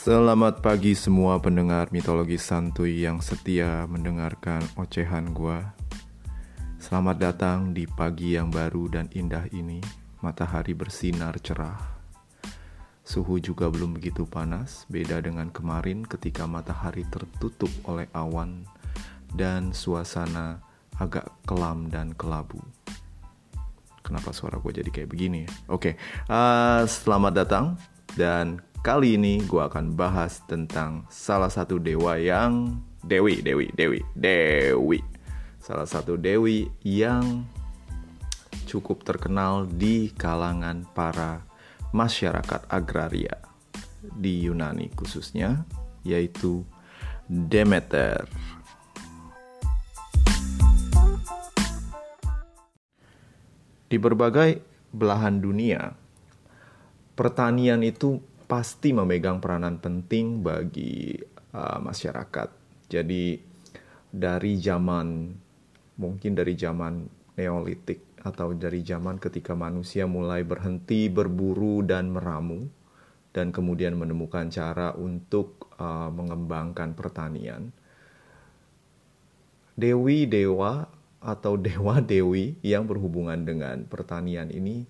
[0.00, 5.76] Selamat pagi semua pendengar mitologi santuy yang setia mendengarkan ocehan gua.
[6.80, 9.76] Selamat datang di pagi yang baru dan indah ini.
[10.24, 12.00] Matahari bersinar cerah.
[13.04, 18.64] Suhu juga belum begitu panas, beda dengan kemarin ketika matahari tertutup oleh awan
[19.36, 20.64] dan suasana
[20.96, 22.64] agak kelam dan kelabu.
[24.00, 25.44] Kenapa suara gue jadi kayak begini?
[25.68, 25.94] Oke, okay.
[26.32, 27.76] uh, selamat datang
[28.16, 35.04] dan Kali ini gue akan bahas tentang salah satu dewa yang Dewi, Dewi, Dewi, Dewi.
[35.60, 37.44] Salah satu dewi yang
[38.64, 41.44] cukup terkenal di kalangan para
[41.92, 43.44] masyarakat agraria
[44.00, 45.68] di Yunani khususnya,
[46.00, 46.64] yaitu
[47.28, 48.24] Demeter.
[53.92, 55.92] Di berbagai belahan dunia,
[57.12, 61.14] pertanian itu pasti memegang peranan penting bagi
[61.54, 62.50] uh, masyarakat.
[62.90, 63.38] Jadi
[64.10, 65.30] dari zaman
[66.02, 72.66] mungkin dari zaman Neolitik atau dari zaman ketika manusia mulai berhenti berburu dan meramu
[73.30, 77.70] dan kemudian menemukan cara untuk uh, mengembangkan pertanian.
[79.78, 80.90] Dewi dewa
[81.22, 84.84] atau dewa dewi yang berhubungan dengan pertanian ini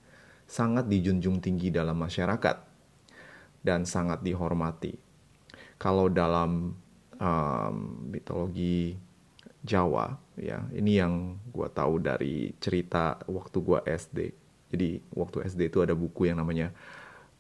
[0.49, 2.70] sangat dijunjung tinggi dalam masyarakat
[3.61, 4.97] dan sangat dihormati.
[5.81, 6.77] Kalau dalam
[7.17, 7.77] um,
[8.09, 8.97] mitologi
[9.61, 14.19] Jawa, ya ini yang gue tahu dari cerita waktu gue SD.
[14.73, 16.73] Jadi waktu SD itu ada buku yang namanya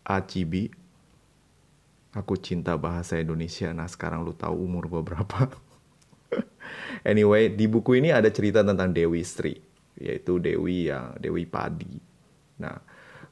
[0.05, 0.69] Acibi.
[2.13, 3.73] Aku cinta bahasa Indonesia.
[3.73, 5.48] Nah sekarang lu tahu umur gue berapa.
[7.11, 9.57] anyway, di buku ini ada cerita tentang Dewi Sri,
[9.97, 11.97] yaitu Dewi yang Dewi Padi.
[12.61, 12.77] Nah,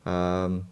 [0.06, 0.64] um,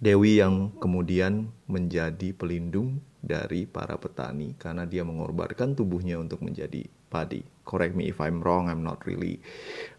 [0.00, 7.44] Dewi yang kemudian menjadi pelindung dari para petani karena dia mengorbankan tubuhnya untuk menjadi padi.
[7.68, 9.44] Correct me if I'm wrong, I'm not really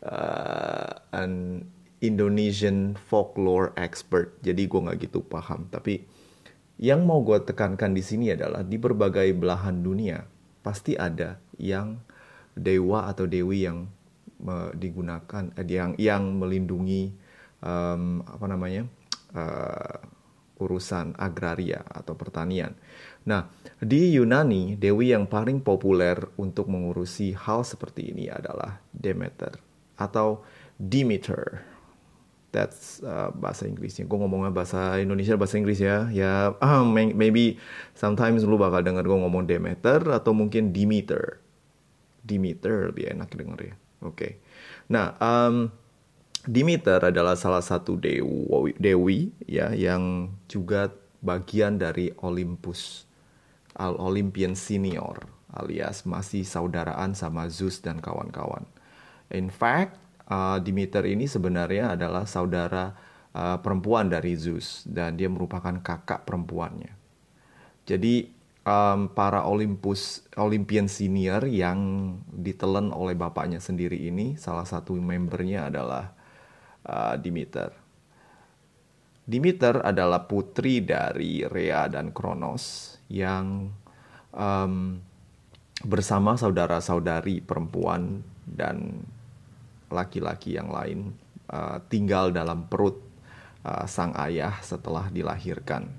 [0.02, 1.64] uh, an
[2.02, 5.70] Indonesian folklore expert, jadi gue nggak gitu paham.
[5.70, 6.02] Tapi
[6.82, 10.26] yang mau gue tekankan di sini adalah di berbagai belahan dunia
[10.66, 12.02] pasti ada yang
[12.58, 13.86] dewa atau dewi yang
[14.74, 17.14] digunakan, eh, yang yang melindungi
[17.62, 18.90] um, apa namanya
[19.36, 19.98] uh,
[20.62, 22.78] urusan agraria atau pertanian.
[23.26, 23.50] Nah,
[23.82, 29.58] di Yunani, dewi yang paling populer untuk mengurusi hal seperti ini adalah Demeter
[29.98, 30.46] atau
[30.78, 31.66] Demeter.
[32.52, 34.06] That's uh, bahasa Inggrisnya.
[34.06, 36.12] Gue ngomongnya bahasa Indonesia, bahasa Inggris ya.
[36.12, 37.58] Ya, uh, maybe
[37.98, 41.42] sometimes lu bakal denger gue ngomong Demeter atau mungkin Demeter.
[42.22, 43.76] Demeter lebih enak denger ya.
[44.04, 44.14] Oke.
[44.14, 44.32] Okay.
[44.92, 45.72] Nah, um,
[46.42, 50.90] Demeter adalah salah satu dewi, dewi ya yang juga
[51.22, 53.06] bagian dari Olympus,
[53.78, 58.64] Al Olympian Senior alias masih saudaraan sama Zeus dan kawan-kawan.
[59.32, 60.00] In fact,
[60.32, 62.96] uh, Demeter ini sebenarnya adalah saudara
[63.36, 66.96] uh, perempuan dari Zeus dan dia merupakan kakak perempuannya.
[67.84, 68.32] Jadi
[68.64, 71.80] um, para Olympus Olympian Senior yang
[72.32, 76.16] ditelan oleh bapaknya sendiri ini salah satu membernya adalah
[76.86, 77.70] uh, Demeter.
[79.22, 83.70] Demeter adalah putri dari Rhea dan Kronos yang
[84.34, 84.98] um,
[85.86, 89.06] bersama saudara-saudari perempuan dan
[89.92, 91.14] laki-laki yang lain
[91.52, 92.98] uh, tinggal dalam perut
[93.66, 95.90] uh, sang ayah setelah dilahirkan.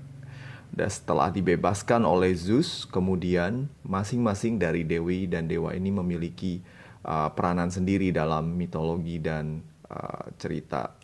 [0.73, 6.65] Dan setelah dibebaskan oleh Zeus, kemudian masing-masing dari dewi dan dewa ini memiliki
[7.05, 9.61] uh, peranan sendiri dalam mitologi dan
[9.93, 10.97] uh, cerita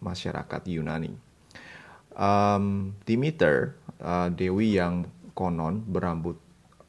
[0.00, 1.12] masyarakat Yunani.
[2.16, 5.06] Um, Demeter, uh, dewi yang
[5.36, 6.40] konon berambut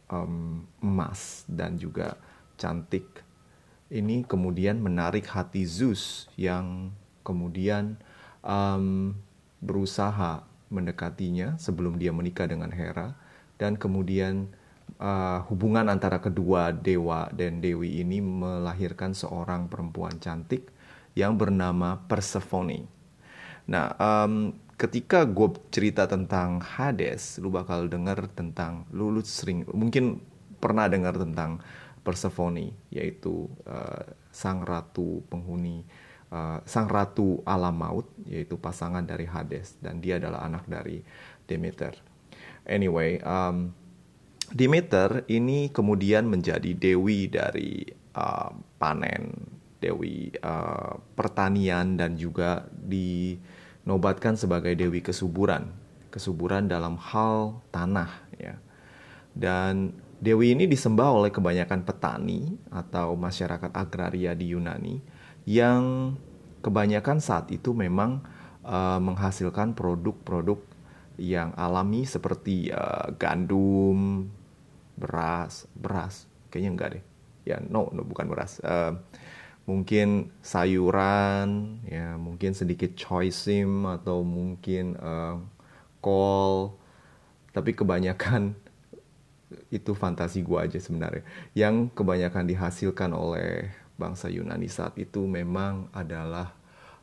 [0.10, 2.18] um, emas dan juga
[2.58, 3.22] cantik,
[3.90, 6.94] ini kemudian menarik hati Zeus yang
[7.26, 7.98] kemudian
[8.46, 9.18] um,
[9.62, 13.18] berusaha mendekatinya sebelum dia menikah dengan Hera
[13.58, 14.54] dan kemudian
[15.00, 20.68] uh, hubungan antara kedua dewa dan dewi ini melahirkan seorang perempuan cantik
[21.18, 22.86] yang bernama Persephone.
[23.66, 30.22] Nah, um, ketika gue cerita tentang Hades, lu bakal dengar tentang lu, lu sering mungkin
[30.60, 31.60] pernah dengar tentang
[32.00, 35.84] Persephone, yaitu uh, sang ratu penghuni,
[36.32, 41.04] uh, sang ratu alam maut, yaitu pasangan dari Hades, dan dia adalah anak dari
[41.46, 41.94] Demeter.
[42.66, 43.74] Anyway, um,
[44.50, 47.86] Demeter ini kemudian menjadi dewi dari
[48.18, 48.50] uh,
[48.82, 49.30] panen,
[49.78, 55.70] dewi uh, pertanian dan juga dinobatkan sebagai dewi kesuburan
[56.10, 58.58] kesuburan dalam hal tanah ya.
[59.38, 65.00] Dan Dewi ini disembah oleh kebanyakan petani atau masyarakat agraria di Yunani
[65.48, 66.12] yang
[66.60, 68.20] kebanyakan saat itu memang
[68.68, 70.60] uh, menghasilkan produk-produk
[71.16, 74.28] yang alami seperti uh, gandum,
[75.00, 77.04] beras, beras, kayaknya enggak deh.
[77.48, 78.60] Ya, no, no bukan beras.
[78.60, 79.00] Uh,
[79.64, 85.40] mungkin sayuran, ya, mungkin sedikit choisim atau mungkin uh,
[86.04, 86.76] kol.
[87.56, 88.54] Tapi kebanyakan
[89.78, 91.24] itu fantasi gue aja sebenarnya.
[91.56, 96.56] Yang kebanyakan dihasilkan oleh bangsa Yunani saat itu memang adalah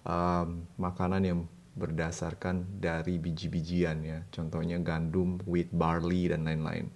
[0.07, 1.41] um, makanan yang
[1.77, 4.19] berdasarkan dari biji-bijian ya.
[4.33, 6.89] Contohnya gandum, wheat, barley dan lain-lain.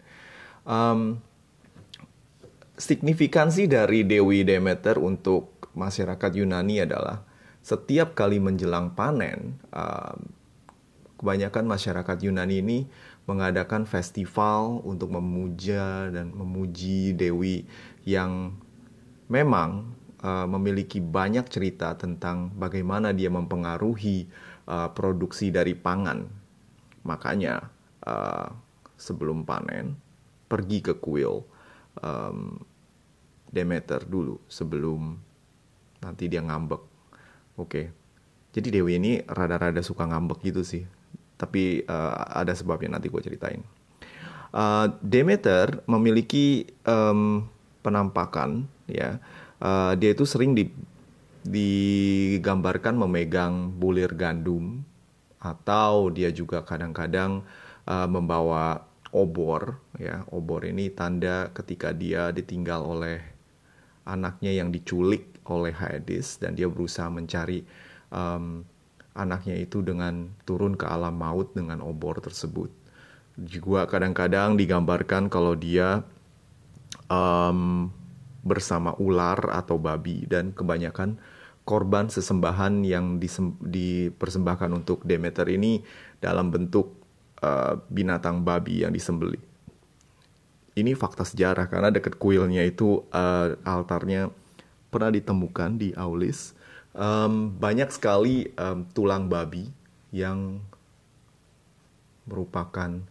[0.65, 1.23] Um,
[2.81, 7.25] signifikansi dari Dewi Demeter untuk masyarakat Yunani adalah
[7.61, 10.19] setiap kali menjelang panen, um,
[11.21, 12.79] kebanyakan masyarakat Yunani ini
[13.29, 17.69] mengadakan festival untuk memuja dan memuji Dewi
[18.09, 18.57] yang
[19.29, 19.93] memang
[20.25, 24.27] uh, memiliki banyak cerita tentang bagaimana dia mempengaruhi
[24.67, 26.25] uh, produksi dari pangan.
[27.05, 27.69] Makanya
[28.09, 28.49] uh,
[28.97, 30.10] sebelum panen
[30.51, 31.47] pergi ke kuil
[32.03, 32.59] um,
[33.51, 35.15] Demeter dulu sebelum
[36.03, 36.83] nanti dia ngambek.
[36.83, 37.67] Oke.
[37.67, 37.87] Okay.
[38.51, 40.83] Jadi Dewi ini rada-rada suka ngambek gitu sih
[41.41, 43.65] tapi uh, ada sebabnya nanti gue ceritain.
[44.53, 47.49] Uh, Demeter memiliki um,
[47.81, 49.17] penampakan ya
[49.65, 50.69] uh, dia itu sering di,
[51.47, 54.85] digambarkan memegang bulir gandum
[55.41, 57.41] atau dia juga kadang-kadang
[57.89, 63.19] uh, membawa obor ya obor ini tanda ketika dia ditinggal oleh
[64.07, 67.67] anaknya yang diculik oleh Hades dan dia berusaha mencari
[68.11, 68.63] um,
[69.15, 72.71] anaknya itu dengan turun ke alam maut dengan obor tersebut.
[73.41, 76.07] Juga kadang-kadang digambarkan kalau dia
[77.11, 77.91] um,
[78.41, 81.21] bersama ular atau babi dan kebanyakan
[81.69, 83.21] korban sesembahan yang
[83.63, 85.85] dipersembahkan untuk Demeter ini
[86.19, 87.00] dalam bentuk
[87.43, 89.41] uh, binatang babi yang disembeli.
[90.77, 94.31] Ini fakta sejarah karena dekat kuilnya itu uh, altarnya
[94.89, 96.55] pernah ditemukan di Aulis
[96.95, 99.71] um, banyak sekali um, tulang babi
[100.11, 100.63] yang
[102.27, 103.03] merupakan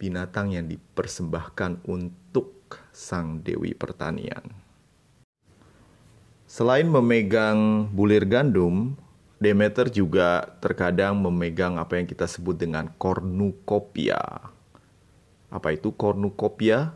[0.00, 4.40] binatang yang dipersembahkan untuk sang dewi pertanian.
[6.50, 8.96] Selain memegang bulir gandum,
[9.40, 14.20] Demeter juga terkadang memegang apa yang kita sebut dengan cornucopia.
[15.48, 16.92] Apa itu cornucopia?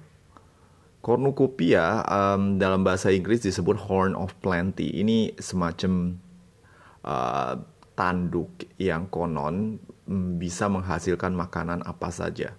[1.00, 4.92] Cornucopia um, dalam bahasa Inggris disebut horn of plenty.
[4.92, 6.20] Ini semacam
[7.00, 7.64] uh,
[7.96, 9.80] tanduk yang konon
[10.36, 12.52] bisa menghasilkan makanan apa saja.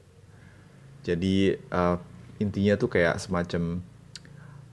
[1.06, 2.02] Jadi uh,
[2.42, 3.86] intinya tuh kayak semacam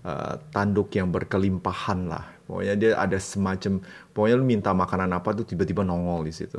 [0.08, 2.32] uh, tanduk yang berkelimpahan lah.
[2.46, 3.80] Pokoknya dia ada semacam,
[4.12, 6.58] pokoknya lu minta makanan apa tuh tiba-tiba nongol di situ.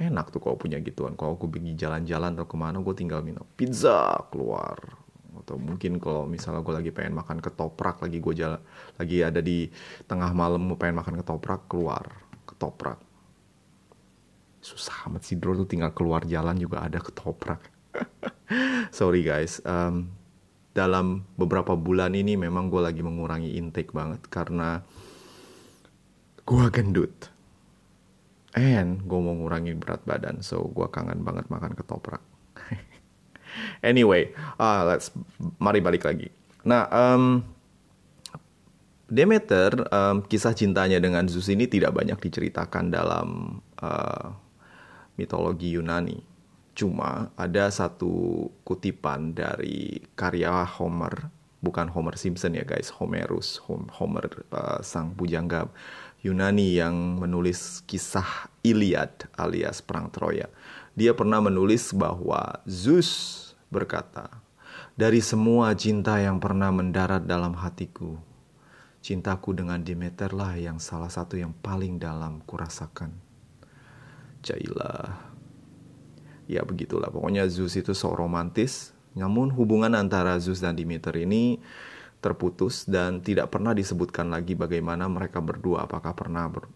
[0.00, 1.12] Enak tuh kalau punya gituan.
[1.12, 4.80] Kalau aku pergi jalan-jalan atau ke mana, gue tinggal minum pizza keluar.
[5.36, 8.60] Atau mungkin kalau misalnya gue lagi pengen makan ketoprak lagi gue jalan
[8.96, 9.68] lagi ada di
[10.08, 12.04] tengah malam mau pengen makan ketoprak keluar.
[12.48, 12.98] Ketoprak.
[14.64, 15.52] Susah amat sih bro.
[15.52, 17.60] Tuh tinggal keluar jalan juga ada ketoprak.
[18.96, 19.60] Sorry guys.
[19.68, 20.19] Um,
[20.70, 24.82] dalam beberapa bulan ini memang gue lagi mengurangi intake banget karena
[26.46, 27.30] gue gendut
[28.54, 32.22] and gue mau ngurangi berat badan so gue kangen banget makan ketoprak
[33.80, 35.10] Anyway, uh, let's
[35.58, 36.28] mari balik lagi.
[36.62, 37.42] Nah, um,
[39.10, 44.26] Demeter, um, kisah cintanya dengan Zeus ini tidak banyak diceritakan dalam uh,
[45.18, 46.29] mitologi Yunani.
[46.80, 51.28] Cuma ada satu kutipan dari karya Homer,
[51.60, 55.68] bukan Homer Simpson ya guys, Homerus, Homer uh, sang pujangga
[56.24, 60.48] Yunani yang menulis kisah Iliad alias Perang Troya.
[60.96, 64.40] Dia pernah menulis bahwa Zeus berkata,
[64.96, 68.16] "Dari semua cinta yang pernah mendarat dalam hatiku,
[69.04, 73.12] cintaku dengan Demeterlah yang salah satu yang paling dalam kurasakan."
[74.40, 75.29] Jailah.
[76.50, 81.62] Ya begitulah, pokoknya Zeus itu sok romantis, namun hubungan antara Zeus dan Demeter ini
[82.18, 86.66] terputus dan tidak pernah disebutkan lagi bagaimana mereka berdua apakah pernah ber,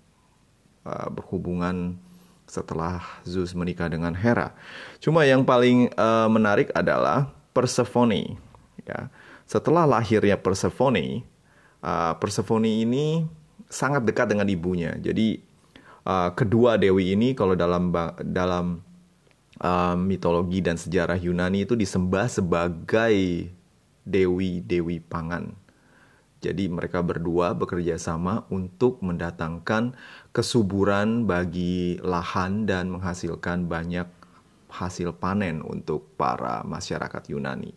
[0.86, 1.98] uh, berhubungan
[2.46, 4.54] setelah Zeus menikah dengan Hera.
[5.02, 8.38] Cuma yang paling uh, menarik adalah Persephone.
[8.86, 9.10] Ya,
[9.42, 11.26] setelah lahirnya Persephone,
[11.82, 13.26] uh, Persephone ini
[13.66, 14.94] sangat dekat dengan ibunya.
[15.02, 15.42] Jadi
[16.06, 17.90] uh, kedua dewi ini kalau dalam
[18.22, 18.93] dalam
[19.60, 23.50] uh, mitologi dan sejarah Yunani itu disembah sebagai
[24.06, 25.54] dewi-dewi pangan.
[26.44, 29.96] Jadi mereka berdua bekerja sama untuk mendatangkan
[30.28, 34.04] kesuburan bagi lahan dan menghasilkan banyak
[34.68, 37.72] hasil panen untuk para masyarakat Yunani.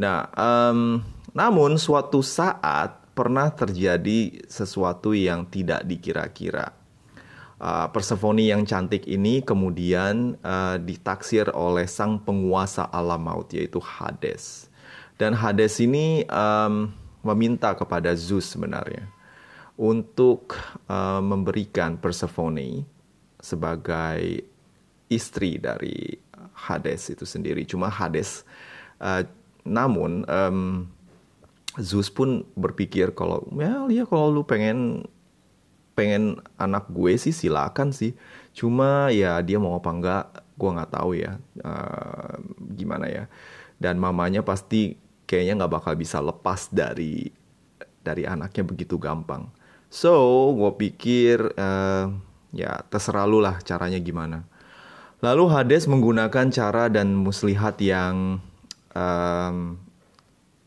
[0.00, 1.04] Nah, um,
[1.36, 6.83] namun suatu saat pernah terjadi sesuatu yang tidak dikira-kira.
[7.54, 14.66] Uh, Persephone yang cantik ini kemudian uh, ditaksir oleh sang penguasa alam maut yaitu Hades.
[15.14, 16.90] Dan Hades ini um,
[17.22, 19.06] meminta kepada Zeus sebenarnya
[19.78, 20.58] untuk
[20.90, 22.82] uh, memberikan Persephone
[23.38, 24.42] sebagai
[25.06, 26.18] istri dari
[26.54, 27.62] Hades itu sendiri.
[27.62, 28.42] Cuma Hades,
[28.98, 29.22] uh,
[29.62, 30.90] namun um,
[31.78, 35.06] Zeus pun berpikir kalau ya, ya kalau lu pengen
[35.94, 38.12] pengen anak gue sih silakan sih.
[38.54, 40.24] Cuma ya dia mau apa enggak,
[40.58, 42.38] gue nggak tahu ya uh,
[42.74, 43.24] gimana ya.
[43.78, 47.30] Dan mamanya pasti kayaknya nggak bakal bisa lepas dari
[48.04, 49.48] dari anaknya begitu gampang.
[49.88, 52.10] So, gue pikir uh,
[52.50, 54.44] ya terserah lu lah caranya gimana.
[55.24, 58.42] Lalu Hades menggunakan cara dan muslihat yang
[58.92, 59.56] um,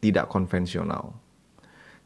[0.02, 1.14] tidak konvensional.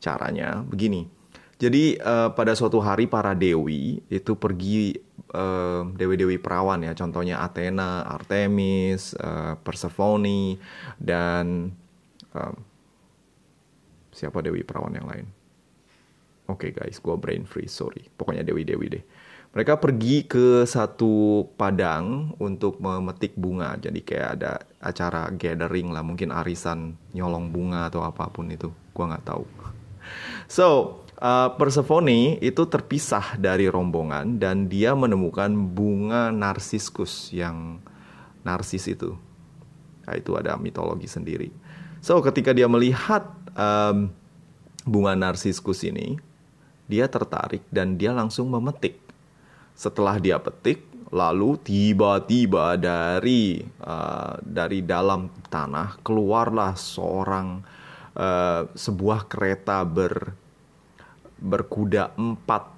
[0.02, 1.21] Caranya begini.
[1.62, 4.98] Jadi uh, pada suatu hari para dewi itu pergi
[5.38, 10.58] uh, dewi-dewi perawan ya, contohnya Athena, Artemis, uh, Persephone
[10.98, 11.70] dan
[12.34, 12.56] um,
[14.10, 15.30] siapa dewi perawan yang lain.
[16.50, 18.10] Oke okay guys, gue brain freeze, sorry.
[18.10, 19.04] Pokoknya dewi-dewi deh.
[19.54, 23.78] Mereka pergi ke satu padang untuk memetik bunga.
[23.78, 28.74] Jadi kayak ada acara gathering lah, mungkin arisan nyolong bunga atau apa pun itu.
[28.98, 29.46] Gue nggak tahu.
[30.52, 37.80] So, uh, Persephone itu terpisah dari rombongan dan dia menemukan bunga narsiskus yang
[38.42, 39.16] narsis itu.
[40.10, 41.54] Nah, itu ada mitologi sendiri.
[42.02, 44.10] So ketika dia melihat um,
[44.84, 46.18] bunga narsiskus ini,
[46.90, 48.98] dia tertarik dan dia langsung memetik.
[49.78, 50.82] Setelah dia petik,
[51.14, 57.62] lalu tiba-tiba dari uh, dari dalam tanah keluarlah seorang
[58.18, 60.34] uh, sebuah kereta ber
[61.42, 62.70] berkuda empat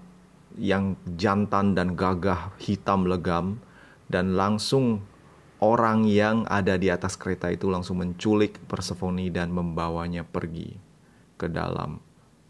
[0.56, 3.60] yang jantan dan gagah hitam legam
[4.08, 5.04] dan langsung
[5.60, 10.76] orang yang ada di atas kereta itu langsung menculik Persephone dan membawanya pergi
[11.36, 12.00] ke dalam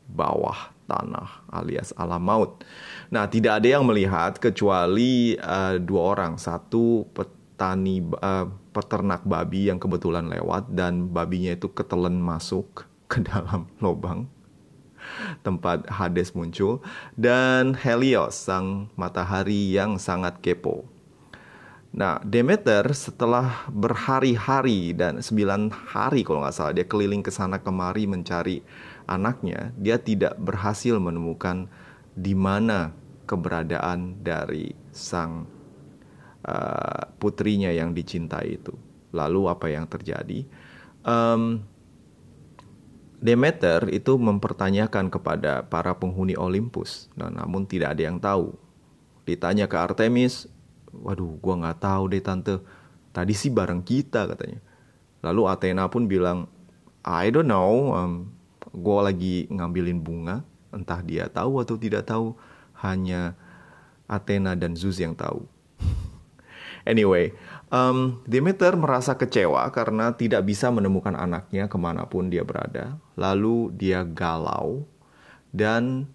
[0.09, 2.61] bawah tanah alias alam maut.
[3.07, 9.79] Nah, tidak ada yang melihat kecuali uh, dua orang, satu petani uh, peternak babi yang
[9.79, 14.27] kebetulan lewat dan babinya itu ketelen masuk ke dalam lubang
[15.41, 16.83] tempat Hades muncul
[17.17, 20.93] dan Helios sang matahari yang sangat kepo
[21.93, 28.09] Nah, Demeter setelah berhari-hari dan sembilan hari kalau nggak salah dia keliling ke sana kemari
[28.09, 28.65] mencari
[29.05, 31.69] anaknya, dia tidak berhasil menemukan
[32.17, 32.97] di mana
[33.29, 35.45] keberadaan dari sang
[36.49, 38.73] uh, putrinya yang dicintai itu.
[39.13, 40.49] Lalu apa yang terjadi?
[41.05, 41.61] Um,
[43.23, 48.51] Demeter itu mempertanyakan kepada para penghuni Olympus, nah, namun tidak ada yang tahu.
[49.23, 50.51] Ditanya ke Artemis,
[50.91, 52.59] waduh gue nggak tahu deh tante.
[53.15, 54.59] Tadi sih bareng kita katanya.
[55.23, 56.51] Lalu Athena pun bilang
[57.07, 58.27] I don't know um,
[58.75, 60.43] gue lagi ngambilin bunga.
[60.75, 62.35] Entah dia tahu atau tidak tahu
[62.83, 63.39] hanya
[64.03, 65.47] Athena dan Zeus yang tahu
[66.83, 67.33] anyway
[67.73, 73.01] um, Demeter merasa kecewa karena tidak bisa menemukan anaknya ke mana pun dia berada.
[73.17, 74.85] Lalu dia galau
[75.49, 76.05] dan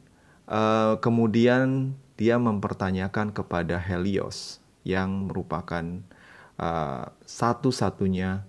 [0.46, 5.82] uh, kemudian dia mempertanyakan kepada Helios yang merupakan
[6.56, 8.46] uh, satu-satunya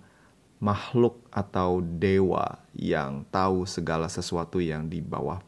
[0.60, 5.40] makhluk atau dewa yang tahu segala sesuatu yang di bawah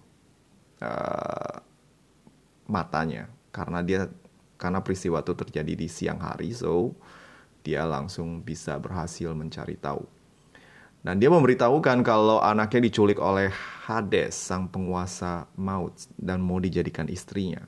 [0.83, 1.57] uh,
[2.67, 3.29] matanya.
[3.53, 4.09] Karena dia
[4.63, 6.95] karena peristiwa itu terjadi di siang hari so
[7.67, 10.07] dia langsung bisa berhasil mencari tahu
[11.03, 13.51] dan dia memberitahukan kalau anaknya diculik oleh
[13.91, 17.67] Hades sang penguasa maut dan mau dijadikan istrinya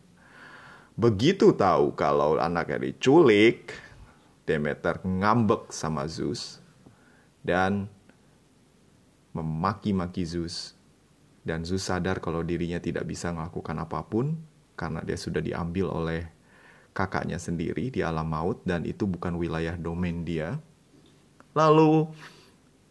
[0.94, 3.74] Begitu tahu kalau anaknya diculik,
[4.46, 6.62] Demeter ngambek sama Zeus
[7.42, 7.90] dan
[9.34, 10.78] memaki-maki Zeus.
[11.42, 14.38] Dan Zeus sadar kalau dirinya tidak bisa melakukan apa pun
[14.78, 16.30] karena dia sudah diambil oleh
[16.94, 20.56] kakaknya sendiri di alam maut dan itu bukan wilayah domain dia.
[21.52, 22.08] Lalu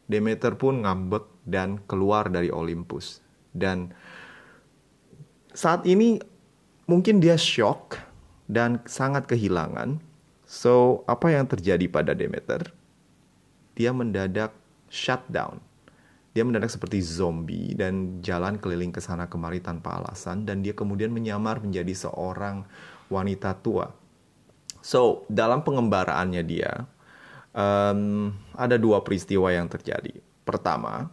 [0.03, 3.23] Demeter pun ngambek dan keluar dari Olympus.
[3.55, 3.95] Dan
[5.55, 6.19] saat ini
[6.85, 7.97] mungkin dia shock
[8.51, 10.03] dan sangat kehilangan
[10.53, 12.69] So, apa yang terjadi pada Demeter?
[13.73, 14.53] Dia mendadak
[14.85, 15.57] shutdown.
[16.33, 21.13] Dia mendadak seperti zombie dan jalan keliling ke sana kemari tanpa alasan dan dia kemudian
[21.13, 22.65] menyamar menjadi seorang
[23.13, 23.93] wanita tua.
[24.81, 26.89] So, dalam pengembaraannya dia,
[27.53, 30.17] um, ada dua peristiwa yang terjadi.
[30.43, 31.07] Pertama,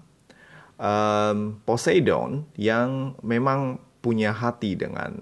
[0.80, 5.20] um, Poseidon yang memang punya hati dengan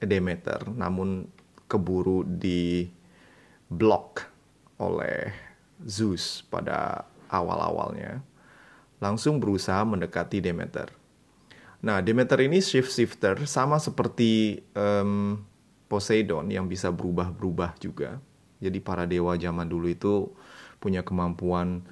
[0.00, 1.28] Demeter, namun
[1.68, 2.88] keburu di
[3.68, 4.24] blok
[4.80, 5.32] oleh
[5.84, 8.20] Zeus pada awal-awalnya,
[9.00, 10.92] langsung berusaha mendekati Demeter.
[11.80, 15.40] Nah, Demeter ini shift shifter sama seperti um,
[15.90, 18.20] Poseidon yang bisa berubah-berubah juga.
[18.60, 20.28] Jadi para dewa zaman dulu itu
[20.78, 21.82] punya kemampuan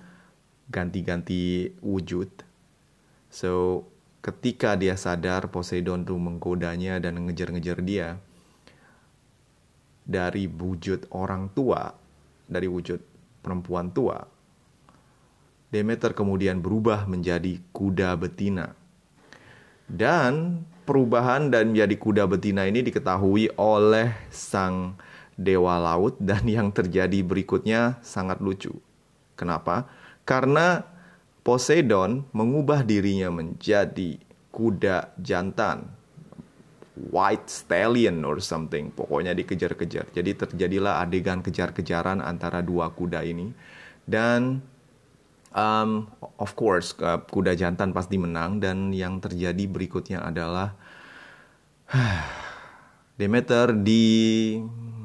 [0.69, 2.29] ganti-ganti wujud.
[3.33, 3.83] So,
[4.21, 8.21] ketika dia sadar Poseidon tuh menggodanya dan ngejar-ngejar dia
[10.05, 11.93] dari wujud orang tua,
[12.45, 13.01] dari wujud
[13.41, 14.21] perempuan tua,
[15.69, 18.73] Demeter kemudian berubah menjadi kuda betina.
[19.89, 24.97] Dan perubahan dan menjadi kuda betina ini diketahui oleh sang
[25.37, 28.73] dewa laut dan yang terjadi berikutnya sangat lucu.
[29.37, 29.87] Kenapa?
[30.25, 30.83] Karena
[31.49, 34.21] Poseidon mengubah dirinya menjadi
[34.53, 35.89] kuda jantan.
[36.99, 38.93] White stallion or something.
[38.93, 40.13] Pokoknya dikejar-kejar.
[40.13, 43.49] Jadi terjadilah adegan kejar-kejaran antara dua kuda ini.
[44.05, 44.61] Dan
[45.55, 46.97] um, of course
[47.33, 48.61] kuda jantan pasti menang.
[48.61, 50.77] Dan yang terjadi berikutnya adalah
[53.19, 54.55] Demeter di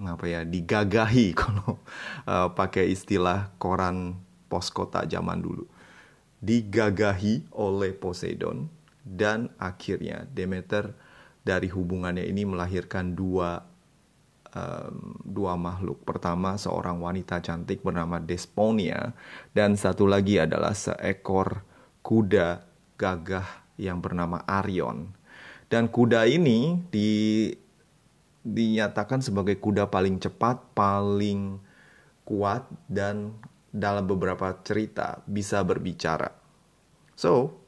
[0.04, 1.80] apa ya digagahi kalau
[2.28, 4.20] uh, pakai istilah koran
[4.52, 5.66] pos kota zaman dulu
[6.44, 8.68] digagahi oleh Poseidon
[9.08, 10.92] dan akhirnya Demeter
[11.44, 13.64] dari hubungannya ini melahirkan dua
[14.54, 16.02] um, dua makhluk.
[16.06, 19.14] Pertama seorang wanita cantik bernama Desponia.
[19.52, 21.66] Dan satu lagi adalah seekor
[22.06, 22.66] kuda
[22.98, 25.14] gagah yang bernama Arion.
[25.68, 27.50] Dan kuda ini di
[28.44, 31.58] dinyatakan sebagai kuda paling cepat, paling
[32.28, 33.34] kuat dan
[33.74, 36.30] dalam beberapa cerita bisa berbicara.
[37.18, 37.64] So,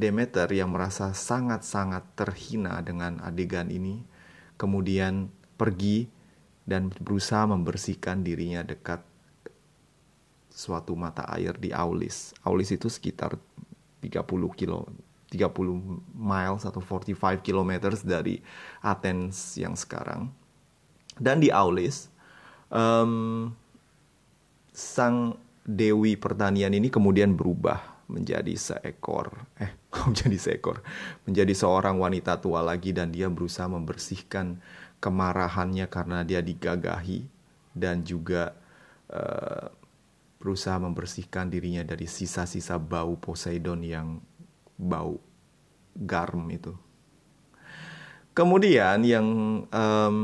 [0.00, 4.00] Demeter yang merasa sangat-sangat terhina dengan adegan ini,
[4.60, 6.04] kemudian pergi
[6.68, 9.00] dan berusaha membersihkan dirinya dekat
[10.52, 12.36] suatu mata air di Aulis.
[12.44, 13.40] Aulis itu sekitar
[14.04, 14.20] 30
[14.52, 14.84] kilo
[15.32, 15.48] 30
[16.12, 18.42] miles atau 45 kilometers dari
[18.84, 20.28] Athens yang sekarang.
[21.16, 22.10] Dan di Aulis,
[22.68, 23.48] um,
[24.74, 27.78] sang dewi pertanian ini kemudian berubah
[28.10, 29.30] menjadi seekor,
[29.62, 30.82] eh menjadi seekor,
[31.26, 34.62] menjadi seorang wanita tua lagi dan dia berusaha membersihkan
[35.02, 37.26] kemarahannya karena dia digagahi
[37.74, 38.54] dan juga
[39.10, 39.72] uh,
[40.40, 44.22] berusaha membersihkan dirinya dari sisa-sisa bau Poseidon yang
[44.80, 45.20] bau
[45.92, 46.72] garam itu.
[48.32, 49.26] Kemudian yang
[49.68, 50.16] um,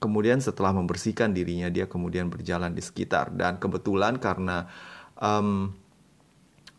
[0.00, 4.70] kemudian setelah membersihkan dirinya dia kemudian berjalan di sekitar dan kebetulan karena
[5.20, 5.74] um,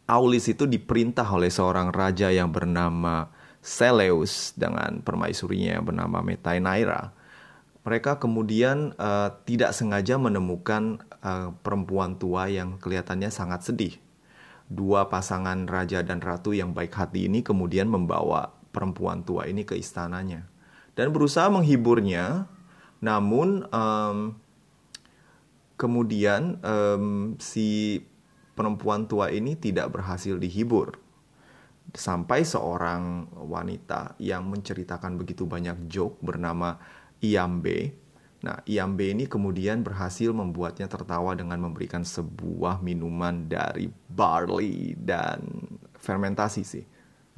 [0.03, 3.31] Aulis itu diperintah oleh seorang raja yang bernama
[3.63, 7.15] Seleus dengan permaisurinya yang bernama Metainaira.
[7.87, 13.95] Mereka kemudian uh, tidak sengaja menemukan uh, perempuan tua yang kelihatannya sangat sedih
[14.71, 19.77] dua pasangan raja dan ratu yang baik hati ini kemudian membawa perempuan tua ini ke
[19.77, 20.47] istananya
[20.97, 22.49] dan berusaha menghiburnya.
[23.03, 24.39] Namun um,
[25.75, 27.99] kemudian um, si
[28.53, 30.97] perempuan tua ini tidak berhasil dihibur
[31.93, 36.79] sampai seorang wanita yang menceritakan begitu banyak joke bernama
[37.19, 38.03] Iambe
[38.43, 45.39] Nah, Iambe ini kemudian berhasil membuatnya tertawa dengan memberikan sebuah minuman dari barley dan
[45.95, 46.83] fermentasi sih.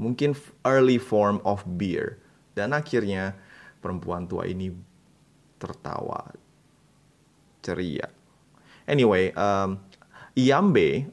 [0.02, 0.34] Mungkin
[0.66, 2.18] early form of beer.
[2.58, 3.38] Dan akhirnya
[3.86, 4.74] perempuan tua ini
[5.62, 6.26] tertawa
[7.62, 8.10] ceria.
[8.90, 9.85] Anyway, um,
[10.36, 11.08] Iambe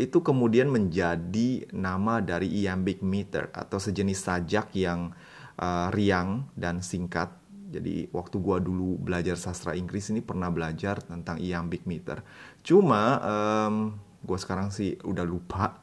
[0.00, 5.12] itu kemudian menjadi nama dari iambic meter atau sejenis sajak yang
[5.60, 7.34] uh, riang dan singkat
[7.70, 12.22] jadi waktu gua dulu belajar sastra Inggris ini pernah belajar tentang iambic meter.
[12.66, 13.74] Cuma um,
[14.26, 15.78] gua sekarang sih udah lupa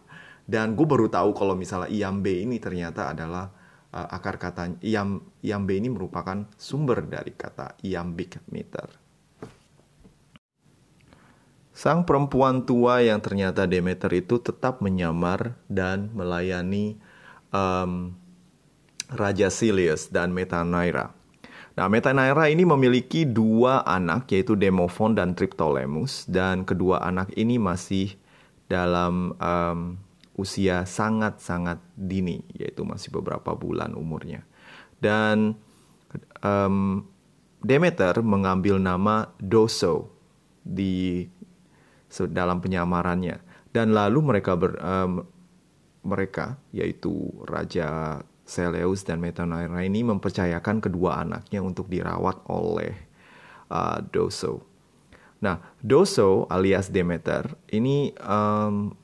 [0.48, 3.52] dan gue baru tahu kalau misalnya iambe ini ternyata adalah
[3.92, 9.07] uh, akar kata iam iambe ini merupakan sumber dari kata iambic meter.
[11.78, 16.98] Sang perempuan tua yang ternyata Demeter itu tetap menyamar dan melayani
[17.54, 18.18] um,
[19.14, 21.14] Raja Silius dan Metanaira
[21.78, 28.18] Nah, Metanaira ini memiliki dua anak, yaitu Demophon dan Triptolemus, dan kedua anak ini masih
[28.66, 30.02] dalam um,
[30.34, 34.42] usia sangat-sangat dini, yaitu masih beberapa bulan umurnya.
[34.98, 35.54] Dan
[36.42, 37.06] um,
[37.62, 40.10] Demeter mengambil nama Doso
[40.66, 41.30] di
[42.26, 43.38] dalam penyamarannya,
[43.70, 45.22] dan lalu mereka ber, um,
[46.02, 52.96] mereka yaitu Raja Seleus dan Metanoira ini mempercayakan kedua anaknya untuk dirawat oleh
[53.70, 54.64] uh, Doso.
[55.44, 58.96] Nah, Doso alias Demeter ini um,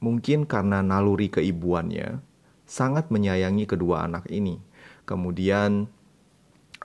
[0.00, 2.22] mungkin karena naluri keibuannya
[2.64, 4.62] sangat menyayangi kedua anak ini.
[5.04, 5.90] Kemudian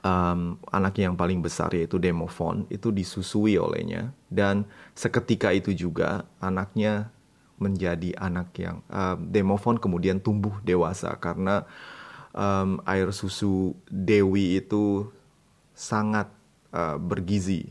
[0.04, 7.12] um, anaknya yang paling besar yaitu Demophon itu disusui olehnya dan seketika itu juga anaknya
[7.60, 11.68] menjadi anak yang uh, Demophon kemudian tumbuh dewasa karena
[12.32, 15.12] um, air susu Dewi itu
[15.76, 16.32] sangat
[16.72, 17.68] uh, bergizi.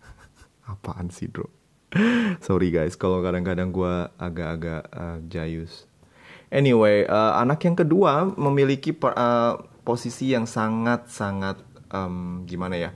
[0.70, 1.48] Apaan sih, bro?
[2.46, 5.88] Sorry guys, kalau kadang-kadang gue agak-agak uh, jayus.
[6.50, 12.90] Anyway, uh, anak yang kedua memiliki per, uh, posisi yang sangat-sangat um, gimana ya,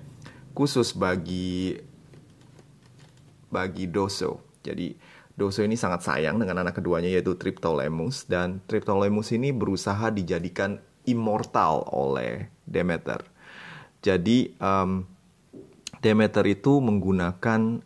[0.55, 1.79] khusus bagi
[3.51, 4.43] bagi Doso.
[4.65, 4.95] Jadi
[5.35, 11.87] Doso ini sangat sayang dengan anak keduanya yaitu Triptolemus dan Triptolemus ini berusaha dijadikan immortal
[11.91, 13.23] oleh Demeter.
[14.03, 15.07] Jadi um,
[16.05, 17.81] Demeter itu menggunakan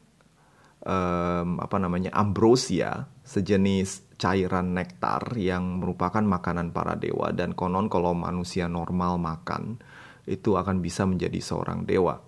[0.82, 8.12] um, apa namanya ambrosia sejenis cairan nektar yang merupakan makanan para dewa dan konon kalau
[8.12, 9.78] manusia normal makan
[10.26, 12.20] itu akan bisa menjadi seorang dewa.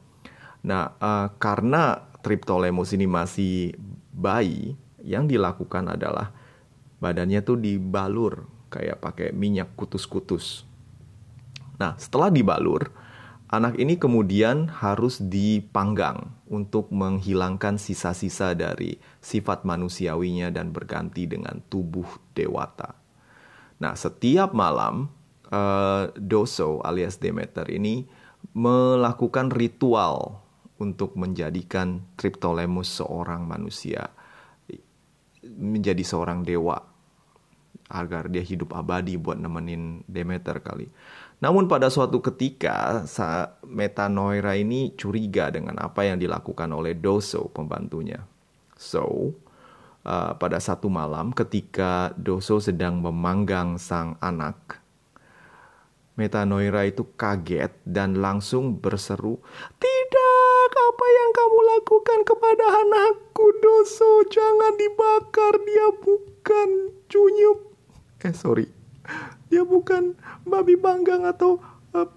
[0.64, 3.74] Nah uh, karena Triptolemus ini masih
[4.12, 6.31] bayi yang dilakukan adalah
[7.00, 10.62] badannya tuh dibalur kayak pakai minyak kutus-kutus.
[11.81, 12.92] Nah, setelah dibalur,
[13.50, 22.06] anak ini kemudian harus dipanggang untuk menghilangkan sisa-sisa dari sifat manusiawinya dan berganti dengan tubuh
[22.32, 22.94] dewata.
[23.82, 25.10] Nah, setiap malam
[25.50, 28.06] uh, Doso alias Demeter ini
[28.54, 30.40] melakukan ritual
[30.80, 34.08] untuk menjadikan Triptolemus seorang manusia
[35.44, 36.76] menjadi seorang dewa
[37.90, 40.86] agar dia hidup abadi buat nemenin Demeter kali.
[41.40, 43.00] Namun pada suatu ketika
[43.64, 48.20] Metanoira ini curiga dengan apa yang dilakukan oleh Doso pembantunya.
[48.76, 49.33] So,
[50.05, 54.85] uh, pada satu malam ketika Doso sedang memanggang sang anak,
[56.20, 59.40] Metanoira itu kaget dan langsung berseru,
[59.81, 64.29] "Tidak, apa yang kamu lakukan kepada anakku, Doso?
[64.29, 66.68] Jangan dibakar, dia bukan
[67.09, 67.72] cunyuk."
[68.20, 68.79] Eh, sorry.
[69.50, 70.14] Dia bukan
[70.46, 71.58] babi panggang atau
[71.92, 72.08] uh,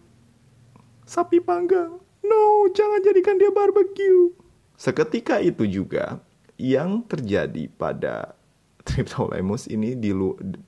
[1.03, 1.97] sapi panggang.
[2.23, 4.31] No, jangan jadikan dia barbecue.
[4.77, 6.21] Seketika itu juga
[6.55, 8.37] yang terjadi pada
[8.87, 10.11] Triptolemus ini di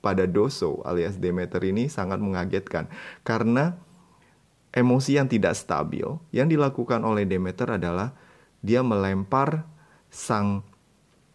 [0.00, 2.88] pada Doso alias Demeter ini sangat mengagetkan
[3.20, 3.76] karena
[4.72, 8.16] emosi yang tidak stabil yang dilakukan oleh Demeter adalah
[8.64, 9.68] dia melempar
[10.08, 10.64] sang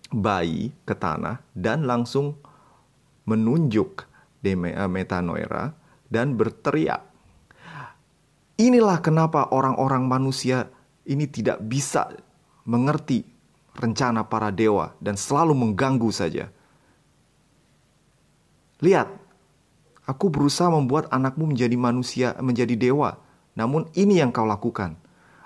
[0.09, 2.41] bayi ke tanah dan langsung
[3.29, 4.09] menunjuk
[4.43, 5.73] eh, Metanoira
[6.09, 7.07] dan berteriak.
[8.61, 10.69] Inilah kenapa orang-orang manusia
[11.07, 12.13] ini tidak bisa
[12.67, 13.25] mengerti
[13.73, 16.53] rencana para dewa dan selalu mengganggu saja.
[18.81, 19.09] Lihat,
[20.05, 23.17] aku berusaha membuat anakmu menjadi manusia, menjadi dewa.
[23.53, 24.97] Namun ini yang kau lakukan.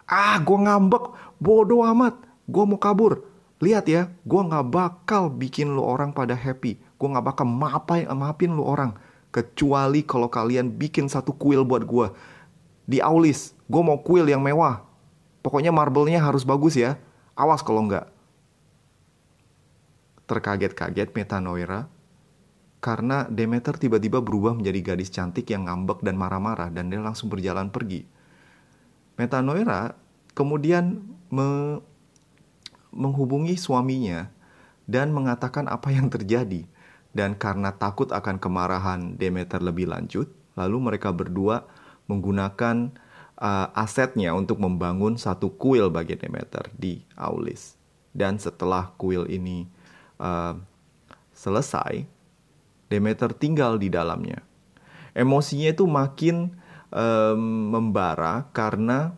[0.06, 2.16] Ah, gue ngambek, bodoh amat.
[2.46, 3.26] Gue mau kabur.
[3.60, 6.78] Lihat ya, gue gak bakal bikin lo orang pada happy.
[7.06, 8.98] Gue gak bakal maafin, maafin lo orang.
[9.30, 12.10] Kecuali kalau kalian bikin satu kuil buat gue.
[12.90, 14.82] Di Aulis, gue mau kuil yang mewah.
[15.46, 16.98] Pokoknya marble-nya harus bagus ya.
[17.38, 18.10] Awas kalau enggak.
[20.26, 21.86] Terkaget-kaget Metanoira
[22.82, 27.70] karena Demeter tiba-tiba berubah menjadi gadis cantik yang ngambek dan marah-marah dan dia langsung berjalan
[27.70, 28.10] pergi.
[29.22, 29.94] Metanoira
[30.34, 31.78] kemudian me
[32.90, 34.32] menghubungi suaminya
[34.90, 36.66] dan mengatakan apa yang terjadi.
[37.16, 40.28] Dan karena takut akan kemarahan Demeter lebih lanjut,
[40.60, 41.64] lalu mereka berdua
[42.12, 42.92] menggunakan
[43.40, 47.80] uh, asetnya untuk membangun satu kuil bagi Demeter di Aulis.
[48.12, 49.64] Dan setelah kuil ini
[50.20, 50.60] uh,
[51.32, 52.04] selesai,
[52.92, 54.44] Demeter tinggal di dalamnya.
[55.16, 56.52] Emosinya itu makin
[56.92, 59.16] um, membara karena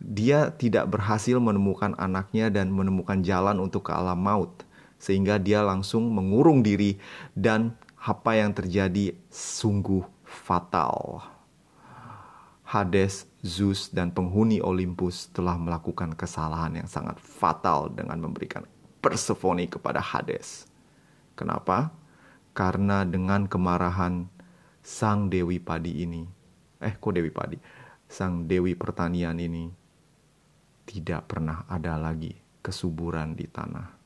[0.00, 4.64] dia tidak berhasil menemukan anaknya dan menemukan jalan untuk ke alam maut.
[5.00, 7.00] Sehingga dia langsung mengurung diri
[7.32, 11.24] dan apa yang terjadi sungguh fatal.
[12.70, 18.62] Hades Zeus dan penghuni Olympus telah melakukan kesalahan yang sangat fatal dengan memberikan
[19.00, 20.70] Persephone kepada Hades.
[21.34, 21.90] Kenapa?
[22.52, 24.28] Karena dengan kemarahan
[24.84, 26.22] sang dewi padi ini,
[26.84, 27.56] eh kok dewi padi?
[28.06, 29.72] Sang dewi pertanian ini
[30.84, 33.99] tidak pernah ada lagi kesuburan di tanah.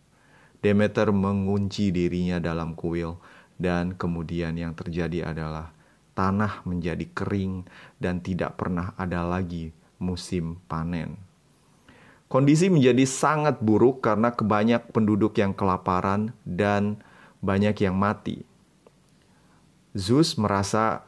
[0.64, 3.20] Demeter mengunci dirinya dalam kuil
[3.60, 5.76] dan kemudian yang terjadi adalah
[6.16, 7.68] tanah menjadi kering
[8.00, 11.20] dan tidak pernah ada lagi musim panen.
[12.32, 16.96] Kondisi menjadi sangat buruk karena kebanyak penduduk yang kelaparan dan
[17.44, 18.48] banyak yang mati.
[19.92, 21.04] Zeus merasa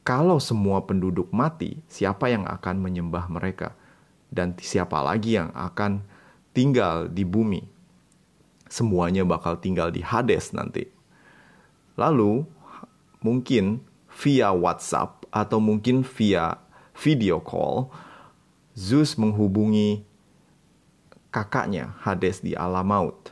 [0.00, 3.76] kalau semua penduduk mati, siapa yang akan menyembah mereka?
[4.32, 6.00] Dan siapa lagi yang akan
[6.56, 7.73] tinggal di bumi?
[8.68, 10.88] Semuanya bakal tinggal di Hades nanti.
[11.94, 12.42] Lalu,
[13.22, 13.84] mungkin
[14.22, 16.58] via WhatsApp atau mungkin via
[16.94, 17.90] video call,
[18.74, 20.02] Zeus menghubungi
[21.30, 23.30] kakaknya Hades di alam maut.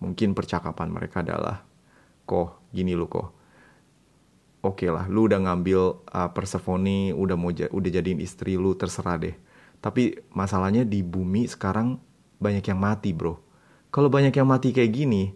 [0.00, 1.64] Mungkin percakapan mereka adalah,
[2.26, 3.30] Koh, gini lu koh.
[4.66, 9.38] Oke lah, lu udah ngambil uh, Persephone, udah mau udah jadiin istri lu, terserah deh.
[9.78, 12.02] Tapi masalahnya di bumi sekarang
[12.42, 13.38] banyak yang mati, bro.
[13.96, 15.32] Kalau banyak yang mati kayak gini,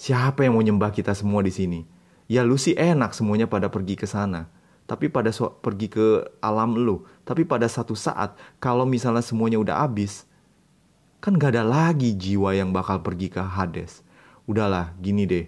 [0.00, 1.84] siapa yang mau nyembah kita semua di sini?
[2.24, 4.48] Ya lu sih enak semuanya pada pergi ke sana.
[4.88, 7.04] Tapi pada so pergi ke alam lu.
[7.28, 10.24] Tapi pada satu saat, kalau misalnya semuanya udah habis,
[11.20, 14.00] kan gak ada lagi jiwa yang bakal pergi ke Hades.
[14.48, 15.44] Udahlah, gini deh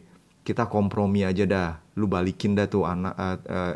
[0.47, 3.75] kita kompromi aja dah lu balikin dah tuh anak uh, uh,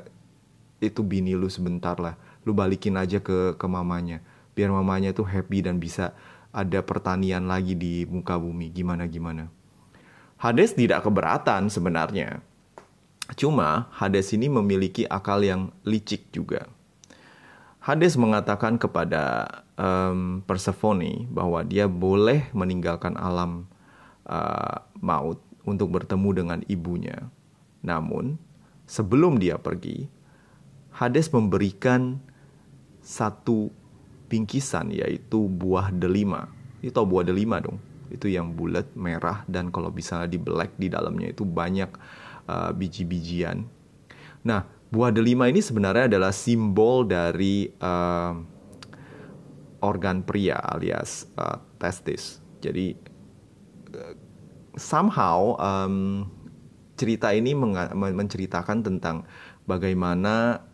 [0.79, 2.15] itu bini lu sebentar lah
[2.47, 4.23] lu balikin aja ke ke mamanya
[4.55, 6.15] biar mamanya tuh happy dan bisa
[6.51, 8.71] ada pertanian lagi di muka bumi.
[8.75, 9.51] Gimana gimana?
[10.41, 12.43] Hades tidak keberatan sebenarnya.
[13.39, 16.67] Cuma Hades ini memiliki akal yang licik juga.
[17.81, 23.71] Hades mengatakan kepada um, Persephone bahwa dia boleh meninggalkan alam
[24.29, 27.31] uh, maut untuk bertemu dengan ibunya.
[27.81, 28.37] Namun,
[28.85, 30.13] sebelum dia pergi,
[30.93, 32.21] Hades memberikan
[33.01, 33.73] satu
[34.31, 36.47] bingkisan yaitu buah delima.
[36.79, 37.83] Itu tahu buah delima dong?
[38.09, 41.91] Itu yang bulat, merah dan kalau bisa di black di dalamnya itu banyak
[42.47, 43.67] uh, biji-bijian.
[44.47, 48.33] Nah, buah delima ini sebenarnya adalah simbol dari uh,
[49.83, 52.39] organ pria alias uh, testis.
[52.63, 52.95] Jadi
[53.95, 54.15] uh,
[54.79, 56.27] somehow um,
[56.99, 57.57] cerita ini
[57.97, 59.25] menceritakan tentang
[59.65, 60.67] bagaimana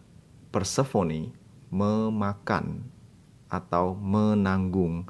[0.50, 1.36] Persephone
[1.68, 2.95] memakan
[3.56, 5.08] atau menanggung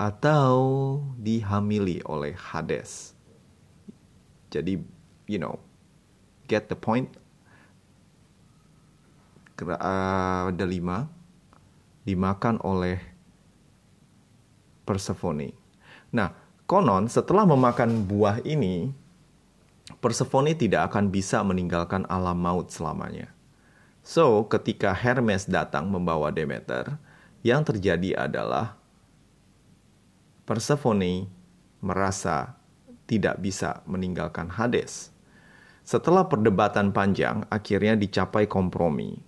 [0.00, 0.56] atau
[1.18, 3.12] dihamili oleh Hades.
[4.48, 4.80] Jadi,
[5.28, 5.60] you know,
[6.48, 7.10] get the point.
[9.60, 11.04] Uh, delima
[12.08, 12.96] dimakan oleh
[14.88, 15.52] Persephone.
[16.08, 16.32] Nah,
[16.64, 18.88] Konon setelah memakan buah ini,
[20.00, 23.28] Persephone tidak akan bisa meninggalkan alam maut selamanya.
[24.10, 26.98] So, ketika Hermes datang membawa Demeter,
[27.46, 28.74] yang terjadi adalah
[30.42, 31.30] Persephone
[31.78, 32.58] merasa
[33.06, 35.14] tidak bisa meninggalkan Hades.
[35.86, 39.22] Setelah perdebatan panjang, akhirnya dicapai kompromi.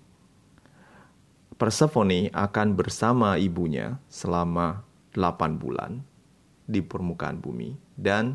[1.54, 4.82] Persephone akan bersama ibunya selama
[5.14, 6.02] 8 bulan
[6.66, 8.34] di permukaan bumi dan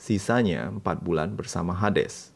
[0.00, 2.32] sisanya empat bulan bersama Hades.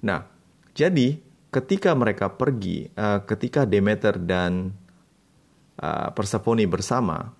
[0.00, 0.24] Nah,
[0.72, 4.76] jadi ketika mereka pergi, uh, ketika Demeter dan
[5.80, 7.32] uh, Persephone bersama,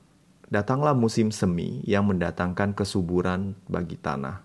[0.48, 4.40] datanglah musim semi yang mendatangkan kesuburan bagi tanah.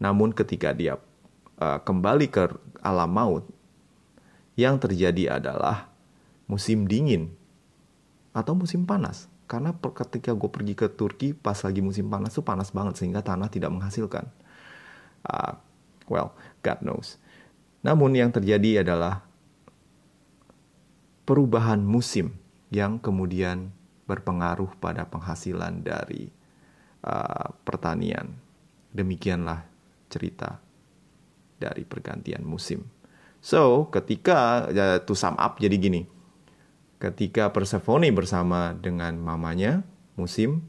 [0.00, 1.00] Namun ketika dia
[1.60, 2.52] uh, kembali ke
[2.84, 3.44] alam maut,
[4.54, 5.90] yang terjadi adalah
[6.46, 7.32] musim dingin
[8.36, 9.26] atau musim panas.
[9.44, 13.48] Karena ketika gue pergi ke Turki pas lagi musim panas tuh panas banget sehingga tanah
[13.48, 14.28] tidak menghasilkan.
[15.24, 15.56] Uh,
[16.08, 17.16] well, God knows.
[17.84, 19.22] Namun yang terjadi adalah
[21.28, 22.34] perubahan musim
[22.72, 23.70] yang kemudian
[24.08, 26.32] berpengaruh pada penghasilan dari
[27.04, 28.34] uh, pertanian.
[28.90, 29.68] Demikianlah
[30.08, 30.58] cerita
[31.60, 32.88] dari pergantian musim.
[33.44, 36.14] So, ketika ya, to sum up jadi gini
[37.04, 39.84] ketika Persephone bersama dengan mamanya
[40.16, 40.64] musim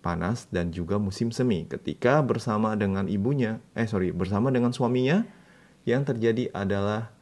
[0.00, 1.68] panas dan juga musim semi.
[1.68, 5.24] Ketika bersama dengan ibunya, eh sorry, bersama dengan suaminya,
[5.84, 7.12] yang terjadi adalah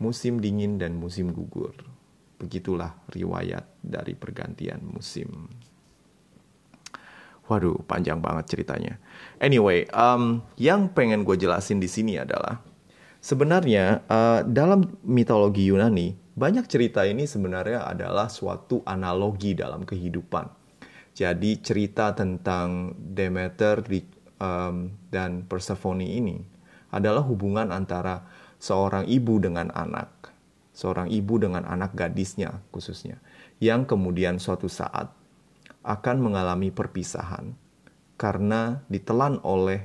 [0.00, 1.76] musim dingin dan musim gugur.
[2.40, 5.48] Begitulah riwayat dari pergantian musim.
[7.50, 8.96] Waduh, panjang banget ceritanya.
[9.42, 12.62] Anyway, um, yang pengen gue jelasin di sini adalah
[13.18, 20.46] sebenarnya uh, dalam mitologi Yunani banyak cerita ini sebenarnya adalah suatu analogi dalam kehidupan.
[21.10, 24.00] Jadi cerita tentang Demeter di,
[24.40, 26.59] um, dan Persephone ini
[26.90, 28.26] adalah hubungan antara
[28.60, 30.30] seorang ibu dengan anak,
[30.74, 33.18] seorang ibu dengan anak gadisnya khususnya,
[33.62, 35.10] yang kemudian suatu saat
[35.80, 37.56] akan mengalami perpisahan
[38.20, 39.80] karena ditelan oleh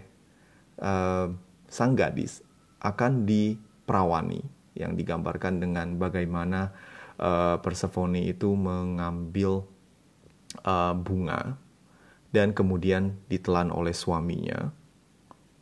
[0.83, 1.31] uh,
[1.71, 2.43] sang gadis
[2.83, 4.43] akan diperawani
[4.75, 6.75] yang digambarkan dengan bagaimana
[7.15, 9.63] uh, Persephone itu mengambil
[10.67, 11.55] uh, bunga
[12.35, 14.75] dan kemudian ditelan oleh suaminya.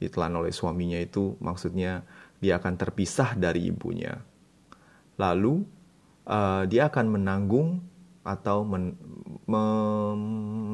[0.03, 2.03] Ditelan oleh suaminya itu maksudnya
[2.43, 4.19] dia akan terpisah dari ibunya.
[5.15, 5.63] Lalu
[6.27, 7.79] uh, dia akan menanggung
[8.23, 8.95] atau men,
[9.47, 10.21] mem,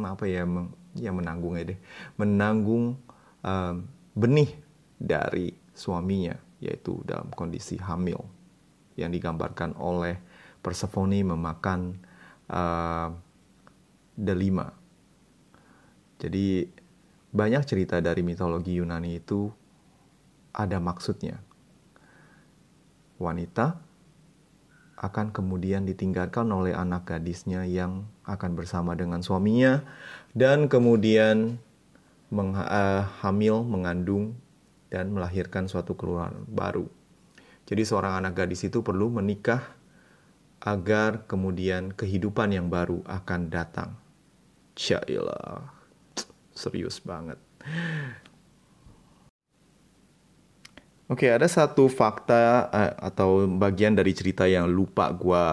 [0.06, 1.80] apa ya men, ya menanggung ya deh
[2.18, 2.98] menanggung
[3.42, 3.74] uh,
[4.14, 4.54] benih
[5.02, 8.22] dari suaminya yaitu dalam kondisi hamil
[9.00, 10.20] yang digambarkan oleh
[10.60, 11.96] Persephone memakan
[12.52, 13.16] uh,
[14.20, 14.76] delima.
[16.20, 16.68] Jadi
[17.30, 19.54] banyak cerita dari mitologi Yunani itu
[20.54, 21.38] ada maksudnya.
[23.20, 23.78] Wanita
[25.00, 29.88] akan kemudian ditinggalkan oleh anak gadisnya yang akan bersama dengan suaminya
[30.36, 31.56] dan kemudian
[32.30, 34.36] meng, uh, hamil, mengandung
[34.92, 36.90] dan melahirkan suatu keluaran baru.
[37.70, 39.62] Jadi seorang anak gadis itu perlu menikah
[40.60, 43.96] agar kemudian kehidupan yang baru akan datang.
[44.76, 45.79] Syailah,
[46.60, 47.40] serius banget.
[51.10, 55.46] Oke, ada satu fakta uh, atau bagian dari cerita yang lupa gue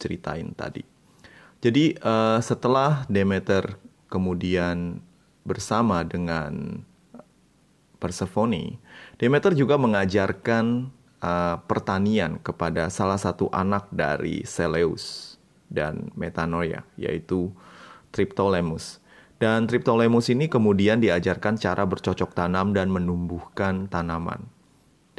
[0.00, 0.80] ceritain tadi.
[1.60, 3.76] Jadi uh, setelah Demeter
[4.08, 5.04] kemudian
[5.44, 6.80] bersama dengan
[8.00, 8.80] Persephone,
[9.20, 10.88] Demeter juga mengajarkan
[11.20, 15.36] uh, pertanian kepada salah satu anak dari Seleus
[15.68, 17.52] dan Metanoia, yaitu
[18.08, 18.99] Triptolemus.
[19.40, 24.60] Dan Triptolemus ini kemudian diajarkan cara bercocok tanam dan menumbuhkan tanaman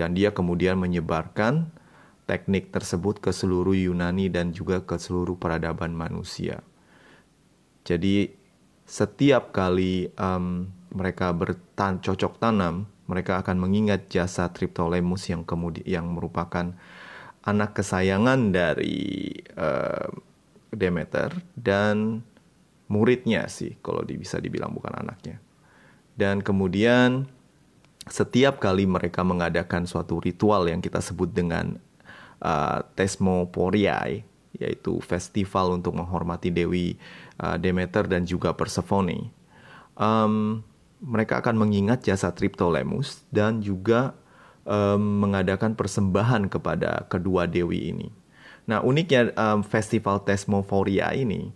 [0.01, 1.69] dan dia kemudian menyebarkan
[2.25, 6.65] teknik tersebut ke seluruh Yunani dan juga ke seluruh peradaban manusia.
[7.85, 8.33] Jadi
[8.81, 16.05] setiap kali um, mereka bertan cocok tanam, mereka akan mengingat jasa Triptolemus yang kemudian yang
[16.09, 16.73] merupakan
[17.45, 20.09] anak kesayangan dari uh,
[20.73, 22.25] Demeter dan
[22.91, 25.39] muridnya sih kalau bisa dibilang bukan anaknya.
[26.19, 27.31] Dan kemudian
[28.11, 31.79] setiap kali mereka mengadakan suatu ritual yang kita sebut dengan
[32.43, 34.27] uh, Tesmoporiae,
[34.59, 36.99] yaitu festival untuk menghormati Dewi
[37.39, 39.31] uh, Demeter dan juga Persephone,
[39.95, 40.59] um,
[40.99, 44.13] mereka akan mengingat jasa Triptolemus dan juga
[44.67, 48.09] um, mengadakan persembahan kepada kedua dewi ini.
[48.69, 51.49] Nah, uniknya um, festival Tesmoforia ini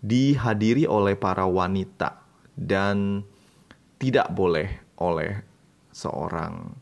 [0.00, 2.24] dihadiri oleh para wanita
[2.56, 3.20] dan
[4.00, 5.44] tidak boleh oleh
[5.92, 6.72] seorang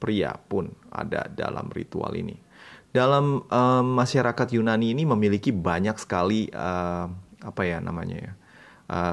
[0.00, 2.36] pria pun ada dalam ritual ini.
[2.94, 7.10] Dalam um, masyarakat Yunani ini memiliki banyak sekali uh,
[7.44, 8.32] apa ya namanya ya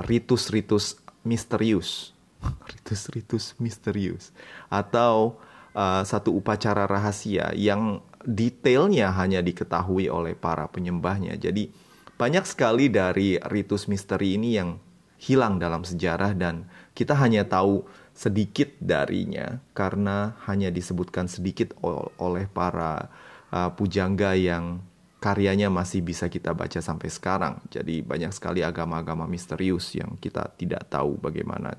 [0.05, 0.85] ritus ritus-ritus
[1.23, 1.89] misterius,
[2.71, 4.35] ritus-ritus misterius
[4.67, 5.39] atau
[5.73, 11.39] uh, satu upacara rahasia yang detailnya hanya diketahui oleh para penyembahnya.
[11.39, 11.73] Jadi
[12.21, 14.77] banyak sekali dari ritus misteri ini yang
[15.17, 17.81] hilang dalam sejarah dan kita hanya tahu
[18.13, 21.73] sedikit darinya karena hanya disebutkan sedikit
[22.21, 23.09] oleh para
[23.49, 24.85] uh, pujangga yang
[25.17, 27.57] karyanya masih bisa kita baca sampai sekarang.
[27.73, 31.73] Jadi banyak sekali agama-agama misterius yang kita tidak tahu bagaimana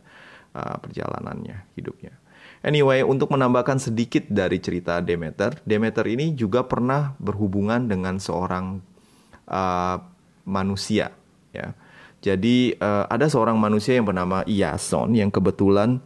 [0.58, 2.18] uh, perjalanannya hidupnya.
[2.62, 8.78] Anyway, untuk menambahkan sedikit dari cerita Demeter, Demeter ini juga pernah berhubungan dengan seorang
[9.50, 10.11] uh,
[10.44, 11.14] manusia,
[11.54, 11.74] ya.
[12.22, 15.98] Jadi uh, ada seorang manusia yang bernama Iason yang kebetulan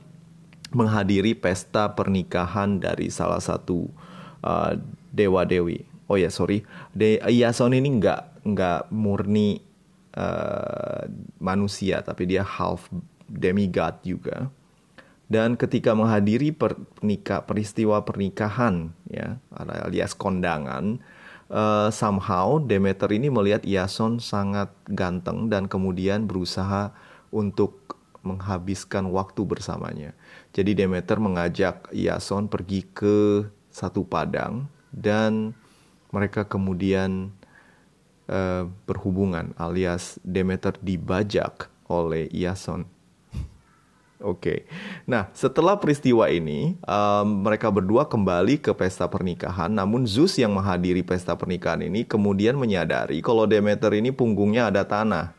[0.72, 3.92] menghadiri pesta pernikahan dari salah satu
[4.40, 4.72] uh,
[5.12, 5.84] dewa dewi.
[6.08, 6.64] Oh ya sorry,
[6.96, 9.60] De Iason ini nggak nggak murni
[10.16, 11.04] uh,
[11.36, 12.88] manusia tapi dia half
[13.28, 14.48] demigod juga.
[15.26, 21.02] Dan ketika menghadiri pernikah, peristiwa pernikahan ya alias kondangan,
[21.50, 26.94] uh, somehow Demeter ini melihat Iason sangat ganteng dan kemudian berusaha
[27.30, 30.10] untuk menghabiskan waktu bersamanya.
[30.50, 35.54] Jadi Demeter mengajak Iason pergi ke satu padang dan
[36.10, 37.30] mereka kemudian
[38.26, 42.95] uh, berhubungan alias Demeter dibajak oleh Iason.
[44.26, 44.66] Oke,
[45.06, 49.70] nah setelah peristiwa ini, um, mereka berdua kembali ke pesta pernikahan.
[49.70, 55.30] Namun Zeus yang menghadiri pesta pernikahan ini kemudian menyadari kalau Demeter ini punggungnya ada tanah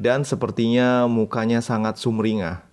[0.00, 2.64] dan sepertinya mukanya sangat sumringah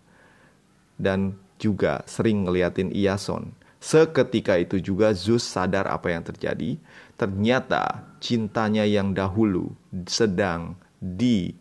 [0.95, 3.51] dan juga sering ngeliatin Iason.
[3.83, 6.79] Seketika itu juga Zeus sadar apa yang terjadi.
[7.19, 9.75] Ternyata cintanya yang dahulu
[10.07, 11.59] sedang direbut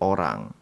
[0.00, 0.55] orang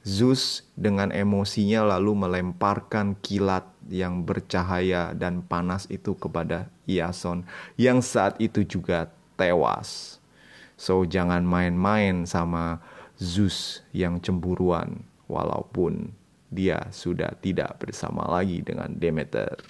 [0.00, 7.44] Zeus dengan emosinya lalu melemparkan kilat yang bercahaya dan panas itu kepada Iason
[7.76, 10.16] yang saat itu juga tewas.
[10.80, 12.80] So jangan main-main sama
[13.20, 16.16] Zeus yang cemburuan walaupun
[16.48, 19.60] dia sudah tidak bersama lagi dengan Demeter.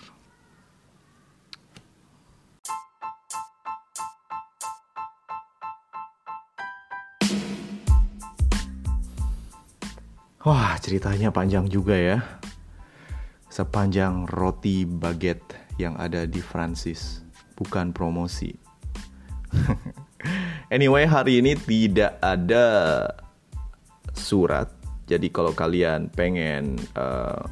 [10.41, 12.25] Wah, ceritanya panjang juga ya.
[13.53, 17.21] Sepanjang roti baguette yang ada di Francis,
[17.61, 18.57] bukan promosi.
[20.73, 22.65] anyway, hari ini tidak ada
[24.17, 24.73] surat.
[25.05, 27.45] Jadi kalau kalian pengen uh,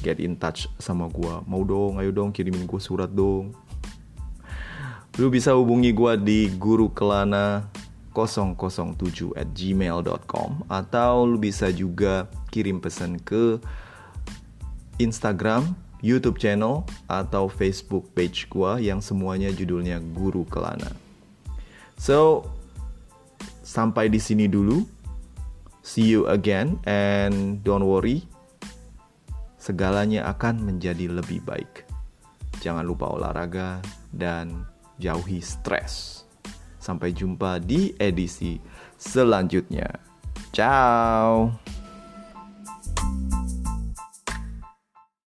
[0.00, 3.52] get in touch sama gue, mau dong, ayo dong kirimin gue surat dong.
[5.20, 7.68] Lu bisa hubungi gue di Guru Kelana
[8.14, 13.58] 007 at gmail.com atau lu bisa juga kirim pesan ke
[15.02, 20.94] Instagram, YouTube channel, atau Facebook page gua yang semuanya judulnya Guru Kelana.
[21.98, 22.46] So,
[23.66, 24.86] sampai di sini dulu.
[25.84, 28.24] See you again and don't worry.
[29.60, 31.84] Segalanya akan menjadi lebih baik.
[32.64, 34.64] Jangan lupa olahraga dan
[34.96, 36.23] jauhi stres.
[36.84, 38.60] Sampai jumpa di edisi
[39.00, 39.88] selanjutnya.
[40.52, 41.63] Ciao.